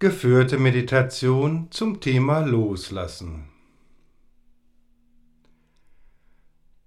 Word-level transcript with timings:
Geführte 0.00 0.58
Meditation 0.58 1.68
zum 1.70 2.00
Thema 2.00 2.40
Loslassen. 2.40 3.48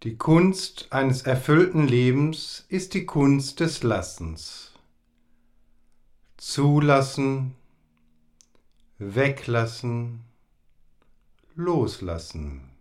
Die 0.04 0.18
Kunst 0.18 0.88
eines 0.90 1.22
erfüllten 1.22 1.88
Lebens 1.88 2.66
ist 2.68 2.94
die 2.94 3.06
Kunst 3.06 3.62
des 3.62 3.82
Lassens. 3.82 4.74
Zulassen, 6.36 7.56
weglassen, 8.98 10.26
loslassen. 11.56 12.72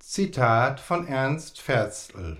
Zitat 0.00 0.80
von 0.80 1.06
Ernst 1.06 1.60
Ferzl 1.60 2.36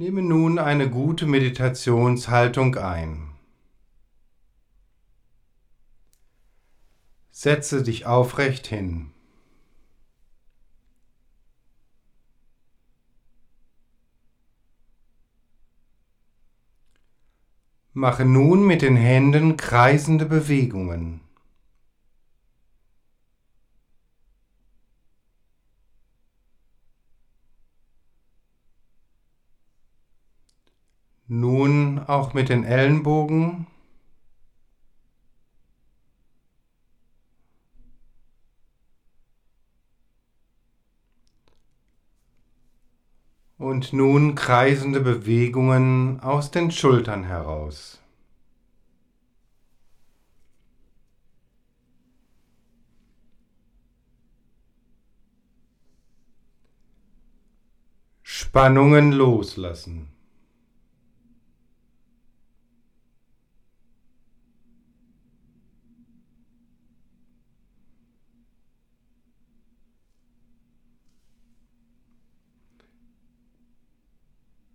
Nehme 0.00 0.22
nun 0.22 0.58
eine 0.58 0.88
gute 0.88 1.26
Meditationshaltung 1.26 2.74
ein. 2.76 3.34
Setze 7.30 7.82
dich 7.82 8.06
aufrecht 8.06 8.66
hin. 8.66 9.10
Mache 17.92 18.24
nun 18.24 18.66
mit 18.66 18.80
den 18.80 18.96
Händen 18.96 19.58
kreisende 19.58 20.24
Bewegungen. 20.24 21.20
Nun 31.32 32.00
auch 32.00 32.34
mit 32.34 32.48
den 32.48 32.64
Ellenbogen. 32.64 33.68
Und 43.58 43.92
nun 43.92 44.34
kreisende 44.34 44.98
Bewegungen 44.98 46.18
aus 46.18 46.50
den 46.50 46.72
Schultern 46.72 47.22
heraus. 47.22 48.02
Spannungen 58.24 59.12
loslassen. 59.12 60.19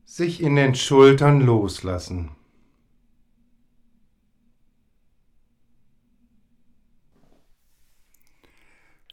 Sich 0.06 0.42
in 0.42 0.56
den 0.56 0.76
Schultern 0.76 1.42
loslassen. 1.42 2.32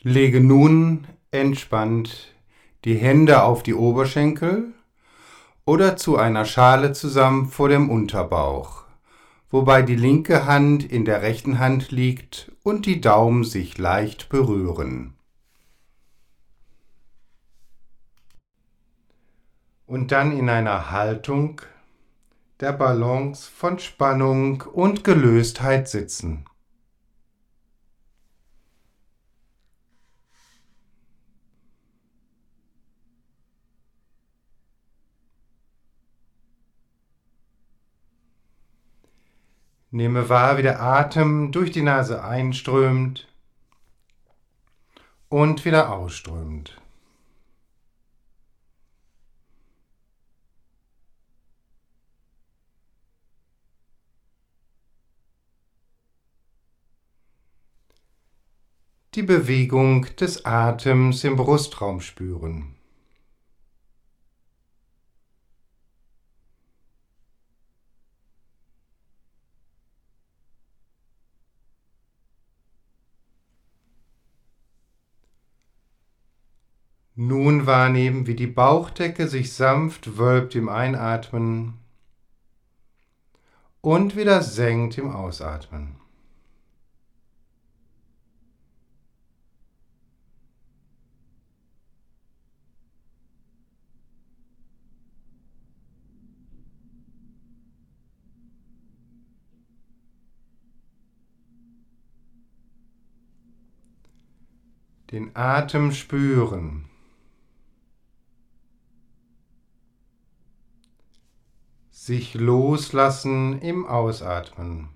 Lege 0.02 0.40
nun 0.40 1.06
entspannt 1.30 2.34
die 2.84 2.96
Hände 2.96 3.42
auf 3.44 3.62
die 3.62 3.74
Oberschenkel 3.74 4.74
oder 5.64 5.96
zu 5.96 6.16
einer 6.18 6.44
Schale 6.44 6.92
zusammen 6.92 7.46
vor 7.46 7.68
dem 7.68 7.88
Unterbauch, 7.88 8.84
wobei 9.50 9.82
die 9.82 9.94
linke 9.94 10.44
Hand 10.44 10.84
in 10.84 11.04
der 11.04 11.22
rechten 11.22 11.58
Hand 11.58 11.90
liegt 11.92 12.52
und 12.64 12.84
die 12.84 13.00
Daumen 13.00 13.44
sich 13.44 13.78
leicht 13.78 14.28
berühren. 14.28 15.14
Und 19.92 20.10
dann 20.10 20.32
in 20.32 20.48
einer 20.48 20.90
Haltung 20.90 21.60
der 22.60 22.72
Balance 22.72 23.50
von 23.50 23.78
Spannung 23.78 24.62
und 24.62 25.04
Gelöstheit 25.04 25.86
sitzen. 25.86 26.46
Nehme 39.90 40.30
wahr, 40.30 40.56
wie 40.56 40.62
der 40.62 40.80
Atem 40.80 41.52
durch 41.52 41.70
die 41.70 41.82
Nase 41.82 42.24
einströmt 42.24 43.28
und 45.28 45.66
wieder 45.66 45.92
ausströmt. 45.92 46.81
Die 59.14 59.22
Bewegung 59.22 60.06
des 60.16 60.46
Atems 60.46 61.22
im 61.24 61.36
Brustraum 61.36 62.00
spüren. 62.00 62.74
Nun 77.14 77.66
wahrnehmen, 77.66 78.26
wie 78.26 78.34
die 78.34 78.46
Bauchdecke 78.46 79.28
sich 79.28 79.52
sanft 79.52 80.16
wölbt 80.16 80.54
im 80.54 80.70
Einatmen 80.70 81.74
und 83.82 84.16
wieder 84.16 84.42
senkt 84.42 84.96
im 84.96 85.10
Ausatmen. 85.10 86.01
Den 105.12 105.36
Atem 105.36 105.92
spüren. 105.92 106.86
Sich 111.90 112.32
loslassen 112.32 113.60
im 113.60 113.86
Ausatmen. 113.86 114.88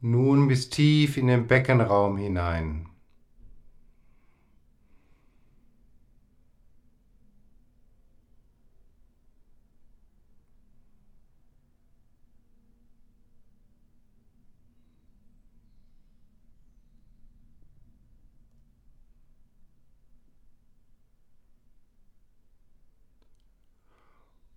Nun 0.00 0.46
bis 0.46 0.68
tief 0.68 1.16
in 1.16 1.28
den 1.28 1.46
Beckenraum 1.46 2.18
hinein. 2.18 2.90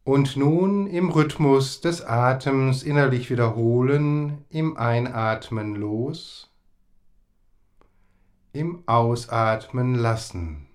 Und 0.08 0.38
nun 0.38 0.88
im 0.88 1.10
Rhythmus 1.10 1.82
des 1.82 2.02
Atems 2.02 2.82
innerlich 2.82 3.30
wiederholen, 3.30 4.46
im 4.48 4.78
Einatmen 4.78 5.76
los, 5.76 6.50
im 8.54 8.88
Ausatmen 8.88 9.96
lassen. 9.96 10.66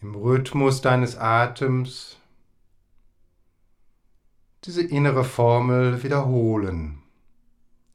Im 0.00 0.16
Rhythmus 0.16 0.80
deines 0.80 1.16
Atems 1.16 2.17
diese 4.64 4.82
innere 4.82 5.24
Formel 5.24 6.02
wiederholen. 6.02 7.02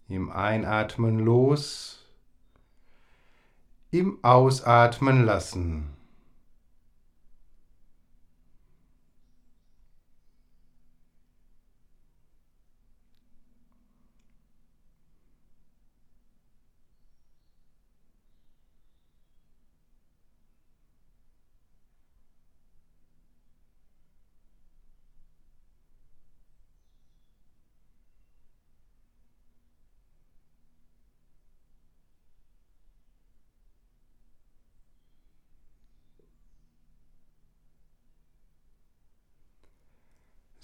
Im 0.08 0.32
Einatmen 0.32 1.20
los, 1.20 2.06
im 3.92 4.24
Ausatmen 4.24 5.26
lassen. 5.26 5.90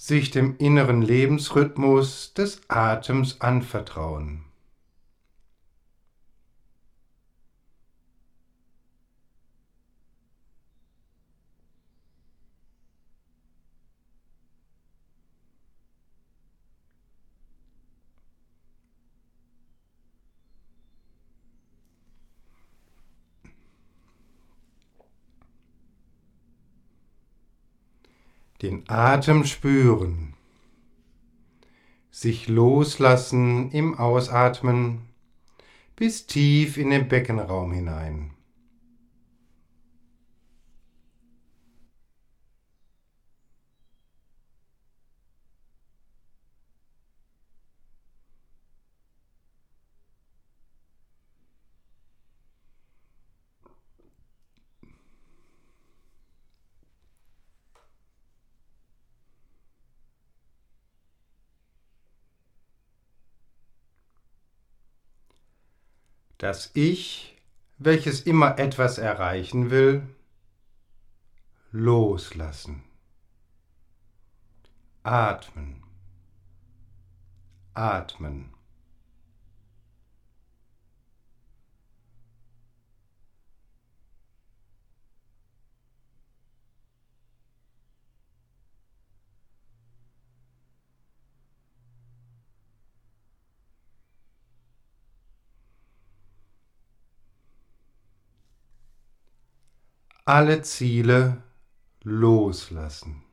Sich 0.01 0.31
dem 0.31 0.55
inneren 0.59 1.01
Lebensrhythmus 1.01 2.33
des 2.33 2.61
Atems 2.69 3.41
anvertrauen. 3.41 4.45
Den 28.61 28.83
Atem 28.89 29.45
spüren, 29.45 30.33
sich 32.11 32.47
loslassen 32.47 33.71
im 33.71 33.97
Ausatmen 33.97 35.07
bis 35.95 36.27
tief 36.27 36.77
in 36.77 36.89
den 36.89 37.07
Beckenraum 37.07 37.71
hinein. 37.71 38.31
Das 66.39 66.71
Ich, 66.73 67.37
welches 67.77 68.21
immer 68.21 68.57
etwas 68.57 68.97
erreichen 68.97 69.69
will, 69.69 70.07
loslassen. 71.71 72.83
Atmen. 75.03 75.83
Atmen. 77.73 78.53
Alle 100.29 100.61
Ziele 100.61 101.41
loslassen. 102.03 103.23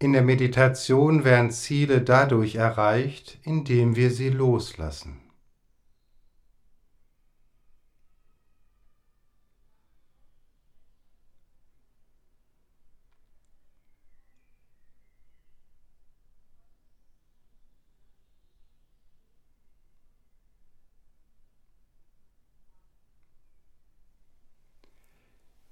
In 0.00 0.12
der 0.12 0.22
Meditation 0.22 1.22
werden 1.22 1.52
Ziele 1.52 2.00
dadurch 2.02 2.56
erreicht, 2.56 3.38
indem 3.44 3.94
wir 3.94 4.10
sie 4.10 4.30
loslassen. 4.30 5.27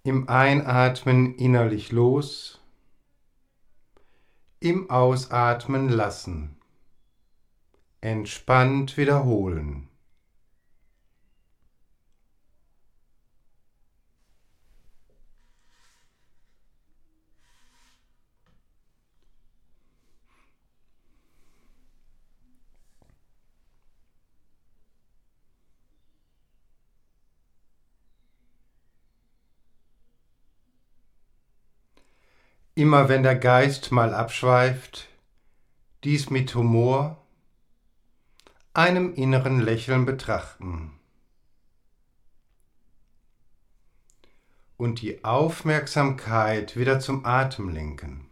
Im 0.07 0.29
Einatmen 0.29 1.35
innerlich 1.35 1.91
los, 1.91 2.61
im 4.61 4.89
Ausatmen 4.89 5.89
lassen. 5.89 6.61
Entspannt 8.01 8.97
wiederholen. 8.99 9.89
Immer 32.79 33.09
wenn 33.09 33.23
der 33.23 33.37
Geist 33.37 33.91
mal 33.91 34.13
abschweift, 34.13 35.09
dies 36.05 36.29
mit 36.29 36.55
Humor, 36.55 37.17
einem 38.75 39.15
inneren 39.15 39.61
Lächeln 39.61 40.05
betrachten 40.05 40.93
und 44.77 45.01
die 45.01 45.25
Aufmerksamkeit 45.25 46.77
wieder 46.77 47.01
zum 47.01 47.25
Atem 47.25 47.71
lenken. 47.71 48.29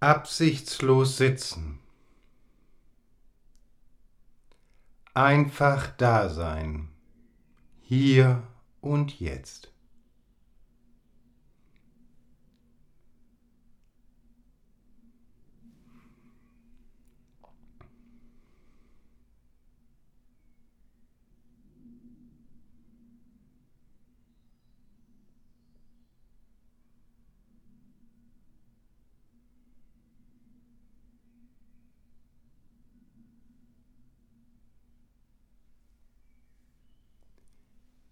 Absichtslos 0.00 1.18
sitzen. 1.18 1.78
Einfach 5.12 5.88
da 5.98 6.30
sein, 6.30 6.88
hier 7.82 8.42
und 8.80 9.20
jetzt. 9.20 9.70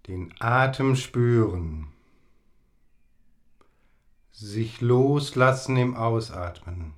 Den 0.08 0.34
Atem 0.40 0.96
spüren, 0.96 1.88
sich 4.32 4.80
loslassen 4.80 5.76
im 5.76 5.96
Ausatmen, 5.96 6.94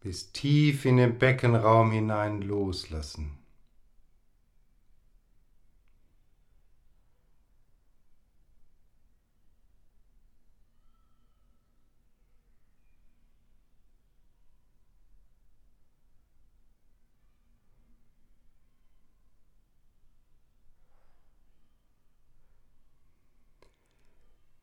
bis 0.00 0.32
tief 0.32 0.86
in 0.86 0.96
den 0.96 1.18
Beckenraum 1.18 1.92
hinein 1.92 2.40
loslassen. 2.40 3.43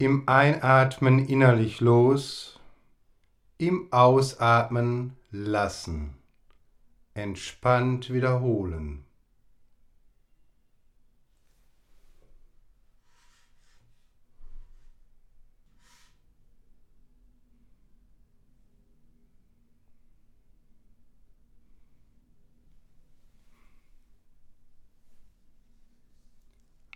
Im 0.02 0.28
Einatmen 0.28 1.28
innerlich 1.28 1.80
los, 1.80 2.60
im 3.60 3.94
Ausatmen 3.94 5.16
lassen. 5.30 6.16
entspannt 7.14 8.12
wiederholen. 8.12 9.06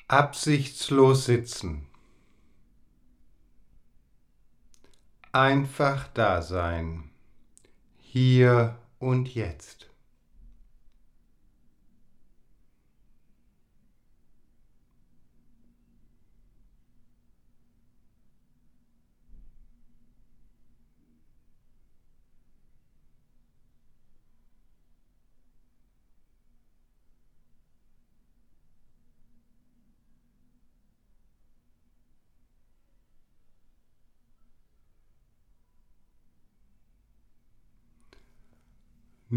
Absichtslos 0.08 1.26
sitzen. 1.26 1.86
Einfach 5.36 6.08
da 6.14 6.42
sein. 6.42 7.10
Hier 8.00 8.78
und 9.00 9.36
jetzt. 9.36 9.90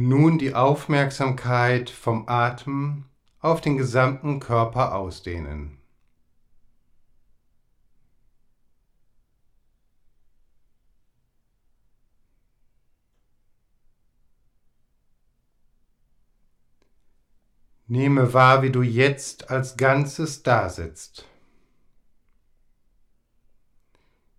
Nun 0.00 0.38
die 0.38 0.54
Aufmerksamkeit 0.54 1.90
vom 1.90 2.28
Atem 2.28 3.06
auf 3.40 3.60
den 3.60 3.76
gesamten 3.76 4.38
Körper 4.38 4.94
ausdehnen. 4.94 5.76
Nehme 17.88 18.32
wahr, 18.32 18.62
wie 18.62 18.70
du 18.70 18.82
jetzt 18.82 19.50
als 19.50 19.76
Ganzes 19.76 20.44
dasitzt. 20.44 21.26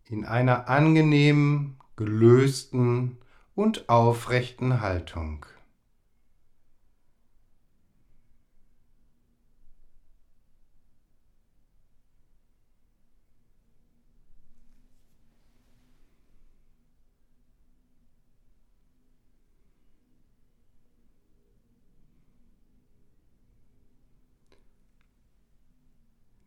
In 0.06 0.24
einer 0.24 0.70
angenehmen, 0.70 1.78
gelösten 1.98 3.18
und 3.60 3.89
aufrechten 3.89 4.80
Haltung. 4.80 5.46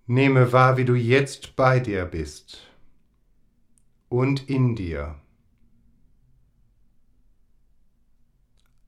Nehme 0.07 0.51
wahr, 0.53 0.79
wie 0.79 0.87
du 0.87 0.95
jetzt 0.95 1.57
bei 1.57 1.79
dir 1.79 2.07
bist 2.07 2.67
und 4.09 4.49
in 4.49 4.75
dir. 4.77 5.22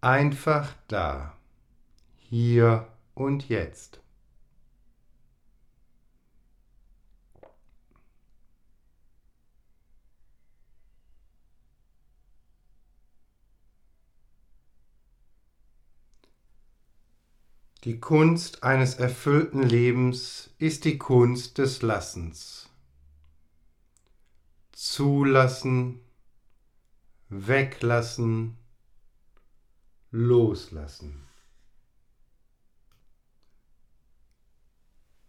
Einfach 0.04 0.74
da, 0.86 1.34
hier 2.18 2.86
und 3.14 3.48
jetzt. 3.48 4.00
Die 17.84 17.98
Kunst 17.98 18.62
eines 18.62 18.96
erfüllten 18.96 19.62
Lebens 19.62 20.50
ist 20.58 20.84
die 20.84 20.98
Kunst 20.98 21.56
des 21.56 21.80
Lassens. 21.80 22.68
Zulassen, 24.72 26.00
weglassen, 27.30 28.58
loslassen. 30.14 31.26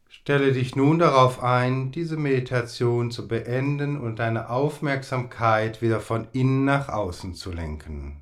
Stelle 0.07 0.53
dich 0.53 0.75
nun 0.75 0.99
darauf 0.99 1.43
ein, 1.43 1.91
diese 1.91 2.17
Meditation 2.17 3.09
zu 3.09 3.27
beenden 3.27 3.99
und 3.99 4.19
deine 4.19 4.49
Aufmerksamkeit 4.51 5.81
wieder 5.81 5.99
von 6.01 6.27
innen 6.33 6.65
nach 6.65 6.89
außen 6.89 7.33
zu 7.33 7.51
lenken. 7.51 8.21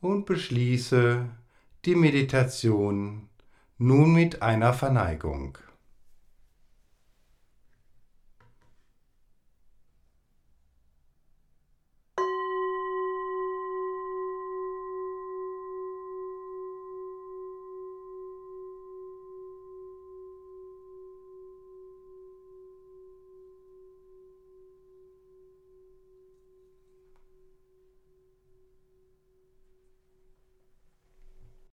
Und 0.00 0.26
beschließe 0.26 1.24
die 1.84 1.94
Meditation 1.94 3.28
nun 3.78 4.12
mit 4.12 4.42
einer 4.42 4.74
Verneigung. 4.74 5.58